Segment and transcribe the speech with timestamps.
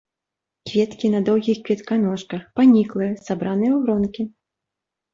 [0.71, 4.31] Кветкі на доўгіх кветаножках, паніклыя, сабраныя ў гронкі.